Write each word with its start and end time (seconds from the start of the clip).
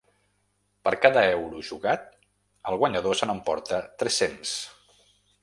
Per 0.87 0.93
cada 1.03 1.25
euro 1.33 1.61
jugat, 1.67 2.07
el 2.73 2.81
guanyador 2.85 3.19
se 3.21 3.29
n’emporta 3.31 3.81
tres-cents. 4.03 4.57